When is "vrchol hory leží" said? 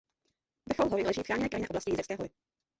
0.69-1.21